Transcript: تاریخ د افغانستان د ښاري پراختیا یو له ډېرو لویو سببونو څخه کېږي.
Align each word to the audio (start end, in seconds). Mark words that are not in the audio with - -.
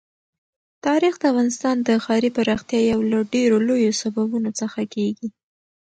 تاریخ 0.85 1.15
د 1.19 1.23
افغانستان 1.31 1.75
د 1.87 1.89
ښاري 2.03 2.29
پراختیا 2.37 2.81
یو 2.91 2.99
له 3.11 3.19
ډېرو 3.33 3.57
لویو 3.67 3.97
سببونو 4.01 4.49
څخه 4.59 4.81
کېږي. 4.93 5.27